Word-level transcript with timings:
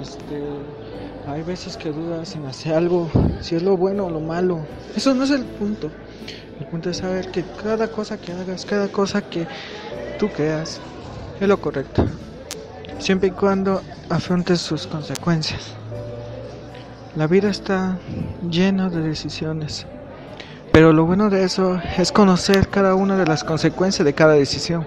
Este, 0.00 0.42
hay 1.26 1.42
veces 1.42 1.76
que 1.76 1.90
dudas 1.90 2.34
en 2.36 2.46
hacer 2.46 2.74
algo, 2.74 3.10
si 3.40 3.56
es 3.56 3.62
lo 3.62 3.76
bueno 3.76 4.06
o 4.06 4.10
lo 4.10 4.20
malo. 4.20 4.60
Eso 4.96 5.14
no 5.14 5.24
es 5.24 5.30
el 5.30 5.44
punto. 5.44 5.90
El 6.60 6.66
punto 6.66 6.90
es 6.90 6.98
saber 6.98 7.30
que 7.30 7.44
cada 7.62 7.88
cosa 7.88 8.18
que 8.18 8.32
hagas, 8.32 8.64
cada 8.64 8.88
cosa 8.88 9.22
que 9.22 9.46
tú 10.18 10.28
creas, 10.28 10.80
es 11.40 11.48
lo 11.48 11.60
correcto. 11.60 12.06
Siempre 12.98 13.28
y 13.28 13.32
cuando 13.32 13.82
afrontes 14.08 14.60
sus 14.60 14.86
consecuencias. 14.86 15.74
La 17.14 17.26
vida 17.26 17.50
está 17.50 17.98
llena 18.48 18.88
de 18.88 19.00
decisiones. 19.00 19.86
Pero 20.72 20.92
lo 20.92 21.04
bueno 21.06 21.30
de 21.30 21.44
eso 21.44 21.80
es 21.96 22.12
conocer 22.12 22.68
cada 22.68 22.94
una 22.94 23.16
de 23.16 23.26
las 23.26 23.44
consecuencias 23.44 24.04
de 24.04 24.14
cada 24.14 24.34
decisión. 24.34 24.86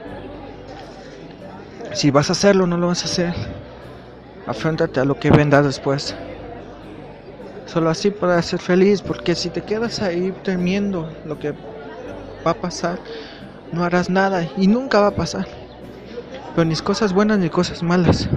Si 1.93 2.11
vas 2.11 2.29
a 2.29 2.33
hacerlo 2.33 2.63
o 2.63 2.67
no 2.67 2.77
lo 2.77 2.87
vas 2.87 3.01
a 3.03 3.05
hacer, 3.05 3.33
afrontate 4.51 4.99
a 4.99 5.05
lo 5.05 5.19
que 5.19 5.31
vendrá 5.31 5.61
después. 5.61 6.15
Solo 7.65 7.89
así 7.89 8.11
podrás 8.11 8.45
ser 8.45 8.59
feliz, 8.59 9.01
porque 9.01 9.33
si 9.35 9.49
te 9.49 9.61
quedas 9.61 10.01
ahí 10.01 10.33
temiendo 10.43 11.11
lo 11.25 11.39
que 11.39 11.53
va 12.45 12.51
a 12.51 12.53
pasar, 12.53 12.99
no 13.71 13.83
harás 13.83 14.09
nada 14.09 14.47
y 14.57 14.67
nunca 14.67 14.99
va 14.99 15.07
a 15.07 15.15
pasar. 15.15 15.47
Pero 16.55 16.65
ni 16.65 16.75
cosas 16.75 17.13
buenas 17.13 17.39
ni 17.39 17.49
cosas 17.49 17.81
malas. 17.81 18.29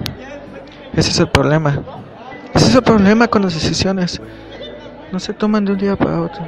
Ese 0.93 1.11
es 1.11 1.19
el 1.19 1.29
problema. 1.29 1.83
Ese 2.53 2.67
es 2.67 2.75
el 2.75 2.83
problema 2.83 3.27
con 3.27 3.41
las 3.41 3.53
decisiones. 3.53 4.21
No 5.11 5.19
se 5.19 5.33
toman 5.33 5.65
de 5.65 5.73
un 5.73 5.77
día 5.77 5.95
para 5.95 6.21
otro. 6.21 6.47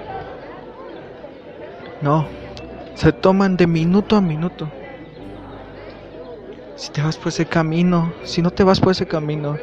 No, 2.01 2.25
se 2.95 3.11
toman 3.11 3.57
de 3.57 3.67
minuto 3.67 4.15
a 4.15 4.21
minuto. 4.21 4.69
Si 6.77 6.91
te 6.91 7.01
vas 7.01 7.17
por 7.17 7.29
ese 7.29 7.47
camino, 7.47 8.13
si 8.23 8.43
no 8.43 8.51
te 8.51 8.63
vas 8.63 8.79
por 8.79 8.91
ese 8.91 9.07
camino, 9.07 9.57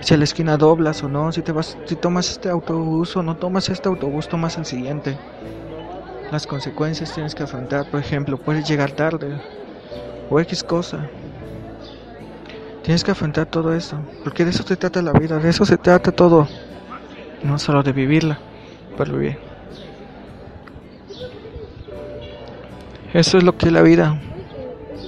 si 0.00 0.14
a 0.14 0.16
la 0.16 0.24
esquina 0.24 0.56
doblas 0.56 1.02
o 1.02 1.08
no, 1.08 1.30
si 1.30 1.42
te 1.42 1.52
vas, 1.52 1.76
si 1.84 1.94
tomas 1.94 2.30
este 2.30 2.48
autobús 2.48 3.14
o 3.16 3.22
no 3.22 3.36
tomas 3.36 3.68
este 3.68 3.86
autobús, 3.86 4.28
tomas 4.28 4.56
el 4.56 4.64
siguiente. 4.64 5.18
Las 6.32 6.46
consecuencias 6.46 7.12
tienes 7.12 7.34
que 7.34 7.42
afrontar, 7.42 7.90
por 7.90 8.00
ejemplo, 8.00 8.38
puedes 8.38 8.66
llegar 8.66 8.92
tarde 8.92 9.38
o 10.30 10.40
X 10.40 10.64
cosa. 10.64 11.06
Tienes 12.82 13.04
que 13.04 13.10
afrontar 13.10 13.44
todo 13.44 13.74
eso, 13.74 13.98
porque 14.24 14.46
de 14.46 14.50
eso 14.50 14.62
se 14.62 14.76
trata 14.76 15.02
la 15.02 15.12
vida, 15.12 15.38
de 15.38 15.50
eso 15.50 15.66
se 15.66 15.76
trata 15.76 16.12
todo, 16.12 16.48
no 17.42 17.58
solo 17.58 17.82
de 17.82 17.92
vivirla, 17.92 18.38
pero 18.96 19.18
bien. 19.18 19.38
Eso 23.12 23.36
es 23.36 23.44
lo 23.44 23.54
que 23.58 23.66
es 23.66 23.72
la 23.72 23.82
vida, 23.82 24.18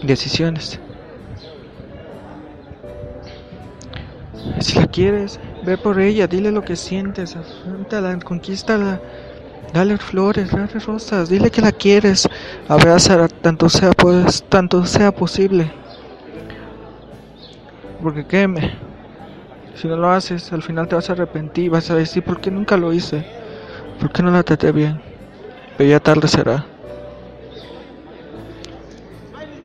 decisiones. 0.03 0.79
Si 4.61 4.79
la 4.79 4.87
quieres, 4.87 5.39
ve 5.65 5.77
por 5.77 6.01
ella, 6.01 6.27
dile 6.27 6.51
lo 6.51 6.63
que 6.63 6.77
sientes, 6.77 7.37
afrontala, 7.37 8.19
conquístala, 8.21 9.01
dale 9.73 9.99
flores, 9.99 10.51
dale 10.51 10.67
rosas, 10.67 11.29
dile 11.29 11.51
que 11.51 11.61
la 11.61 11.73
quieres, 11.73 12.29
abrázala 12.69 13.29
tanto 13.29 13.69
sea, 13.69 13.91
pues, 13.93 14.43
tanto 14.49 14.85
sea 14.87 15.13
posible. 15.13 15.71
Porque 18.03 18.27
créeme, 18.27 18.73
si 19.75 19.89
no 19.89 19.97
lo 19.97 20.11
haces, 20.11 20.53
al 20.53 20.63
final 20.63 20.89
te 20.89 20.95
vas 20.95 21.11
a 21.11 21.13
arrepentir, 21.13 21.71
vas 21.71 21.91
a 21.91 21.95
decir, 21.95 22.23
¿por 22.23 22.41
qué 22.41 22.51
nunca 22.51 22.77
lo 22.77 22.93
hice? 22.93 23.25
¿Por 23.99 24.11
qué 24.11 24.23
no 24.23 24.31
la 24.31 24.43
traté 24.43 24.73
bien? 24.73 25.01
Pero 25.77 25.91
ya 25.91 26.01
tarde 26.01 26.29
será. 26.29 26.70